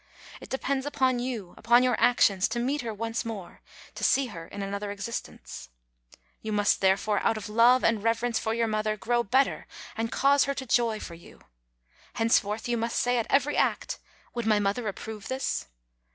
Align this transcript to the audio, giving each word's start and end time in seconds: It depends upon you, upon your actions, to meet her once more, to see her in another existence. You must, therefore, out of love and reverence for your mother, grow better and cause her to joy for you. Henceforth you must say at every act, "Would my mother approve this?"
It 0.39 0.49
depends 0.49 0.87
upon 0.87 1.19
you, 1.19 1.53
upon 1.57 1.83
your 1.83 1.95
actions, 1.99 2.47
to 2.47 2.59
meet 2.59 2.81
her 2.81 2.91
once 2.91 3.23
more, 3.23 3.61
to 3.93 4.03
see 4.03 4.25
her 4.33 4.47
in 4.47 4.63
another 4.63 4.89
existence. 4.89 5.69
You 6.41 6.51
must, 6.51 6.81
therefore, 6.81 7.19
out 7.19 7.37
of 7.37 7.47
love 7.47 7.83
and 7.83 8.01
reverence 8.01 8.39
for 8.39 8.55
your 8.55 8.65
mother, 8.65 8.97
grow 8.97 9.21
better 9.21 9.67
and 9.95 10.11
cause 10.11 10.45
her 10.45 10.55
to 10.55 10.65
joy 10.65 10.99
for 10.99 11.13
you. 11.13 11.41
Henceforth 12.15 12.67
you 12.67 12.77
must 12.77 12.95
say 12.99 13.19
at 13.19 13.27
every 13.29 13.55
act, 13.55 13.99
"Would 14.33 14.47
my 14.47 14.57
mother 14.59 14.87
approve 14.87 15.27
this?" 15.27 15.67